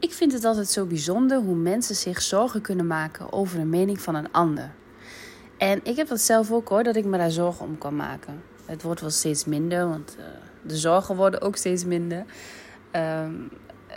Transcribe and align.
Ik 0.00 0.12
vind 0.12 0.32
het 0.32 0.44
altijd 0.44 0.68
zo 0.68 0.86
bijzonder 0.86 1.38
hoe 1.38 1.54
mensen 1.54 1.94
zich 1.94 2.22
zorgen 2.22 2.60
kunnen 2.60 2.86
maken 2.86 3.32
over 3.32 3.58
de 3.58 3.64
mening 3.64 4.00
van 4.00 4.14
een 4.14 4.32
ander. 4.32 4.70
En 5.58 5.80
ik 5.82 5.96
heb 5.96 6.08
dat 6.08 6.20
zelf 6.20 6.52
ook 6.52 6.68
hoor, 6.68 6.82
dat 6.82 6.96
ik 6.96 7.04
me 7.04 7.18
daar 7.18 7.30
zorgen 7.30 7.66
om 7.66 7.78
kan 7.78 7.96
maken. 7.96 8.42
Het 8.64 8.82
wordt 8.82 9.00
wel 9.00 9.10
steeds 9.10 9.44
minder, 9.44 9.88
want 9.88 10.16
uh, 10.18 10.24
de 10.62 10.76
zorgen 10.76 11.16
worden 11.16 11.40
ook 11.40 11.56
steeds 11.56 11.84
minder. 11.84 12.24
Um, 12.92 13.50
uh, 13.88 13.94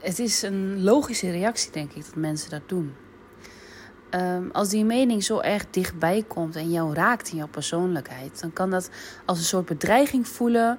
het 0.00 0.18
is 0.18 0.42
een 0.42 0.82
logische 0.82 1.30
reactie, 1.30 1.72
denk 1.72 1.92
ik, 1.92 2.04
dat 2.04 2.16
mensen 2.16 2.50
dat 2.50 2.68
doen. 2.68 2.94
Um, 4.10 4.50
als 4.50 4.68
die 4.68 4.84
mening 4.84 5.24
zo 5.24 5.40
erg 5.40 5.70
dichtbij 5.70 6.24
komt 6.28 6.56
en 6.56 6.70
jou 6.70 6.94
raakt 6.94 7.30
in 7.30 7.36
jouw 7.36 7.48
persoonlijkheid, 7.48 8.40
dan 8.40 8.52
kan 8.52 8.70
dat 8.70 8.90
als 9.24 9.38
een 9.38 9.44
soort 9.44 9.66
bedreiging 9.66 10.28
voelen 10.28 10.78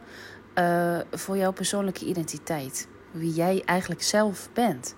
uh, 0.60 1.00
voor 1.12 1.38
jouw 1.38 1.54
persoonlijke 1.54 2.06
identiteit. 2.06 2.88
Wie 3.16 3.34
jij 3.34 3.62
eigenlijk 3.66 4.04
zelf 4.04 4.50
bent. 4.54 4.96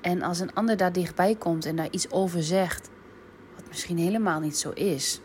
En 0.00 0.22
als 0.22 0.40
een 0.40 0.54
ander 0.54 0.76
daar 0.76 0.92
dichtbij 0.92 1.34
komt 1.34 1.64
en 1.64 1.76
daar 1.76 1.90
iets 1.90 2.10
over 2.10 2.42
zegt, 2.42 2.90
wat 3.54 3.68
misschien 3.68 3.98
helemaal 3.98 4.40
niet 4.40 4.58
zo 4.58 4.70
is, 4.70 5.20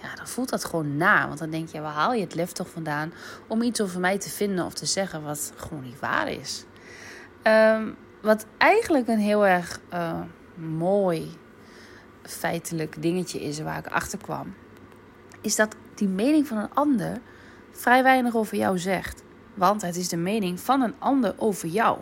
ja, 0.00 0.14
dan 0.14 0.26
voelt 0.28 0.48
dat 0.48 0.64
gewoon 0.64 0.96
na. 0.96 1.26
Want 1.26 1.38
dan 1.38 1.50
denk 1.50 1.68
je, 1.68 1.80
waar 1.80 1.92
haal 1.92 2.12
je 2.12 2.20
het 2.20 2.34
lef 2.34 2.52
toch 2.52 2.68
vandaan 2.70 3.12
om 3.46 3.62
iets 3.62 3.80
over 3.80 4.00
mij 4.00 4.18
te 4.18 4.30
vinden 4.30 4.64
of 4.64 4.74
te 4.74 4.86
zeggen 4.86 5.22
wat 5.22 5.52
gewoon 5.56 5.82
niet 5.82 6.00
waar 6.00 6.28
is? 6.30 6.64
Um, 7.42 7.96
wat 8.22 8.46
eigenlijk 8.58 9.08
een 9.08 9.18
heel 9.18 9.46
erg 9.46 9.80
uh, 9.92 10.20
mooi 10.54 11.36
feitelijk 12.22 13.02
dingetje 13.02 13.42
is 13.42 13.60
waar 13.60 13.78
ik 13.78 13.86
achter 13.86 14.18
kwam, 14.18 14.54
is 15.40 15.56
dat 15.56 15.76
die 15.94 16.08
mening 16.08 16.46
van 16.46 16.56
een 16.56 16.74
ander 16.74 17.20
vrij 17.70 18.02
weinig 18.02 18.34
over 18.34 18.56
jou 18.56 18.78
zegt. 18.78 19.21
Want 19.54 19.82
het 19.82 19.96
is 19.96 20.08
de 20.08 20.16
mening 20.16 20.60
van 20.60 20.80
een 20.80 20.94
ander 20.98 21.34
over 21.38 21.68
jou. 21.68 21.98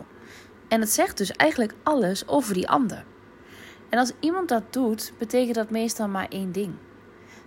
En 0.67 0.79
het 0.81 0.89
zegt 0.89 1.17
dus 1.17 1.31
eigenlijk 1.31 1.73
alles 1.83 2.27
over 2.27 2.53
die 2.53 2.69
ander. 2.69 3.05
En 3.89 3.99
als 3.99 4.11
iemand 4.19 4.49
dat 4.49 4.73
doet, 4.73 5.13
betekent 5.17 5.55
dat 5.55 5.69
meestal 5.69 6.07
maar 6.07 6.27
één 6.29 6.51
ding. 6.51 6.73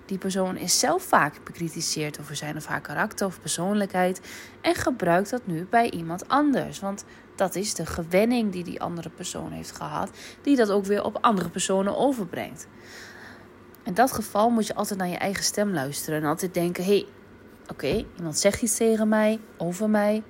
Die 0.06 0.18
persoon 0.18 0.56
is 0.56 0.78
zelf 0.78 1.02
vaak 1.02 1.44
bekritiseerd 1.44 2.20
over 2.20 2.36
zijn 2.36 2.56
of 2.56 2.66
haar 2.66 2.80
karakter 2.80 3.26
of 3.26 3.40
persoonlijkheid 3.40 4.20
en 4.60 4.74
gebruikt 4.74 5.30
dat 5.30 5.46
nu 5.46 5.66
bij 5.70 5.90
iemand 5.90 6.28
anders. 6.28 6.80
Want 6.80 7.04
dat 7.34 7.54
is 7.54 7.74
de 7.74 7.86
gewenning 7.86 8.52
die 8.52 8.64
die 8.64 8.80
andere 8.80 9.10
persoon 9.10 9.52
heeft 9.52 9.76
gehad, 9.76 10.10
die 10.42 10.56
dat 10.56 10.70
ook 10.70 10.84
weer 10.84 11.04
op 11.04 11.18
andere 11.20 11.48
personen 11.48 11.96
overbrengt. 11.96 12.66
In 13.84 13.94
dat 13.94 14.12
geval 14.12 14.50
moet 14.50 14.66
je 14.66 14.74
altijd 14.74 14.98
naar 14.98 15.08
je 15.08 15.16
eigen 15.16 15.44
stem 15.44 15.72
luisteren 15.72 16.22
en 16.22 16.28
altijd 16.28 16.54
denken: 16.54 16.84
hé, 16.84 16.90
hey, 16.90 17.06
oké, 17.68 18.04
iemand 18.16 18.38
zegt 18.38 18.62
iets 18.62 18.76
tegen 18.76 19.08
mij, 19.08 19.40
over 19.56 19.90
mij. 19.90 20.22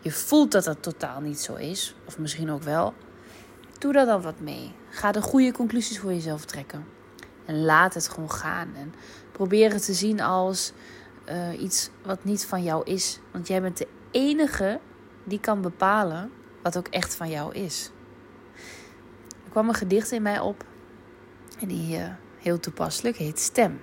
Je 0.00 0.10
voelt 0.10 0.52
dat 0.52 0.64
dat 0.64 0.82
totaal 0.82 1.20
niet 1.20 1.40
zo 1.40 1.54
is, 1.54 1.94
of 2.06 2.18
misschien 2.18 2.50
ook 2.50 2.62
wel. 2.62 2.94
Doe 3.78 3.92
daar 3.92 4.06
dan 4.06 4.22
wat 4.22 4.40
mee. 4.40 4.74
Ga 4.90 5.12
de 5.12 5.22
goede 5.22 5.52
conclusies 5.52 5.98
voor 5.98 6.12
jezelf 6.12 6.44
trekken. 6.44 6.86
En 7.44 7.64
laat 7.64 7.94
het 7.94 8.08
gewoon 8.08 8.30
gaan. 8.30 8.74
En 8.74 8.94
probeer 9.32 9.72
het 9.72 9.84
te 9.84 9.92
zien 9.92 10.20
als 10.20 10.72
uh, 11.28 11.60
iets 11.60 11.90
wat 12.02 12.24
niet 12.24 12.44
van 12.44 12.62
jou 12.62 12.84
is. 12.84 13.20
Want 13.30 13.48
jij 13.48 13.60
bent 13.62 13.76
de 13.76 13.88
enige 14.10 14.80
die 15.24 15.40
kan 15.40 15.60
bepalen 15.60 16.30
wat 16.62 16.76
ook 16.76 16.88
echt 16.88 17.14
van 17.14 17.30
jou 17.30 17.54
is. 17.54 17.90
Er 19.44 19.50
kwam 19.50 19.68
een 19.68 19.74
gedicht 19.74 20.10
in 20.10 20.22
mij 20.22 20.40
op. 20.40 20.64
En 21.60 21.68
die 21.68 21.98
uh, 21.98 22.08
heel 22.38 22.60
toepasselijk 22.60 23.16
heet 23.16 23.38
Stem. 23.38 23.80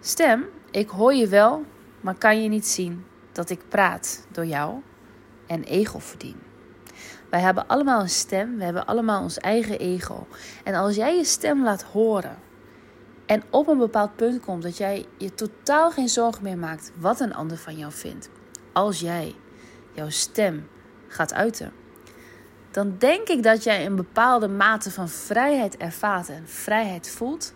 Stem, 0.00 0.48
ik 0.70 0.88
hoor 0.88 1.14
je 1.14 1.26
wel, 1.26 1.64
maar 2.00 2.14
kan 2.14 2.42
je 2.42 2.48
niet 2.48 2.66
zien 2.66 3.04
dat 3.32 3.50
ik 3.50 3.68
praat 3.68 4.26
door 4.32 4.46
jou 4.46 4.74
en 5.46 5.62
ego 5.62 5.98
verdien. 5.98 6.36
Wij 7.30 7.40
hebben 7.40 7.66
allemaal 7.66 8.00
een 8.00 8.08
stem, 8.08 8.56
we 8.56 8.64
hebben 8.64 8.86
allemaal 8.86 9.22
ons 9.22 9.38
eigen 9.38 9.78
ego. 9.78 10.26
En 10.64 10.74
als 10.74 10.96
jij 10.96 11.16
je 11.16 11.24
stem 11.24 11.62
laat 11.62 11.82
horen 11.82 12.38
en 13.26 13.42
op 13.50 13.68
een 13.68 13.78
bepaald 13.78 14.16
punt 14.16 14.40
komt 14.40 14.62
dat 14.62 14.76
jij 14.76 15.06
je 15.18 15.34
totaal 15.34 15.90
geen 15.90 16.08
zorgen 16.08 16.42
meer 16.42 16.58
maakt 16.58 16.92
wat 16.96 17.20
een 17.20 17.34
ander 17.34 17.56
van 17.56 17.76
jou 17.76 17.92
vindt, 17.92 18.30
als 18.72 19.00
jij 19.00 19.34
jouw 19.92 20.10
stem 20.10 20.68
gaat 21.08 21.34
uiten, 21.34 21.72
dan 22.70 22.94
denk 22.98 23.28
ik 23.28 23.42
dat 23.42 23.64
jij 23.64 23.86
een 23.86 23.96
bepaalde 23.96 24.48
mate 24.48 24.90
van 24.90 25.08
vrijheid 25.08 25.76
ervaart 25.76 26.28
en 26.28 26.48
vrijheid 26.48 27.10
voelt, 27.10 27.54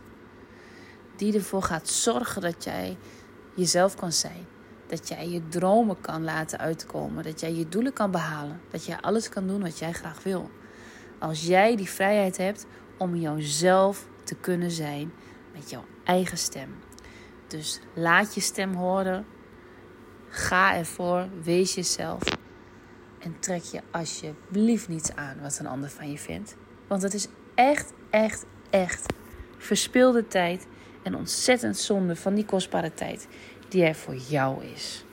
die 1.17 1.35
ervoor 1.35 1.63
gaat 1.63 1.89
zorgen 1.89 2.43
dat 2.43 2.65
jij 2.65 2.97
jezelf 3.55 3.95
kan 3.95 4.13
zijn. 4.13 4.47
Dat 4.87 5.09
jij 5.09 5.29
je 5.29 5.49
dromen 5.49 6.01
kan 6.01 6.25
laten 6.25 6.59
uitkomen. 6.59 7.25
Dat 7.25 7.41
jij 7.41 7.55
je 7.55 7.69
doelen 7.69 7.93
kan 7.93 8.11
behalen. 8.11 8.61
Dat 8.71 8.85
jij 8.85 9.01
alles 9.01 9.29
kan 9.29 9.47
doen 9.47 9.63
wat 9.63 9.79
jij 9.79 9.93
graag 9.93 10.23
wil. 10.23 10.51
Als 11.19 11.47
jij 11.47 11.77
die 11.77 11.89
vrijheid 11.89 12.37
hebt 12.37 12.67
om 12.99 13.17
jouzelf 13.17 14.07
te 14.25 14.35
kunnen 14.35 14.71
zijn 14.71 15.13
met 15.53 15.71
jouw 15.71 15.85
eigen 16.05 16.39
stem. 16.39 16.75
Dus 17.47 17.81
laat 17.95 18.35
je 18.35 18.41
stem 18.41 18.75
horen. 18.75 19.27
Ga 20.29 20.77
ervoor. 20.77 21.29
Wees 21.43 21.75
jezelf. 21.75 22.23
En 23.19 23.37
trek 23.39 23.63
je 23.63 23.81
alsjeblieft 23.91 24.89
niets 24.89 25.13
aan 25.15 25.41
wat 25.43 25.59
een 25.59 25.67
ander 25.67 25.91
van 25.91 26.11
je 26.11 26.19
vindt. 26.19 26.57
Want 26.87 27.03
het 27.03 27.15
is 27.15 27.29
echt, 27.55 27.93
echt, 28.11 28.45
echt 28.71 29.13
verspilde 29.59 30.27
tijd 30.27 30.67
en 31.05 31.17
ontzettend 31.17 31.77
zonde 31.77 32.17
van 32.17 32.35
die 32.35 32.45
kostbare 32.45 32.95
tijd 32.95 33.27
die 33.69 33.85
er 33.85 33.95
voor 33.95 34.17
jou 34.17 34.65
is. 34.75 35.04